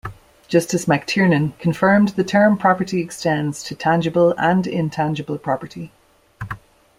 Justice 0.47 0.85
McTiernan 0.85 1.55
confirmed 1.59 2.07
the 2.15 2.23
term 2.23 2.57
property 2.57 3.01
extends 3.01 3.61
to 3.65 3.75
tangible 3.75 4.33
and 4.35 4.65
intangible 4.65 5.37
property. 5.37 5.91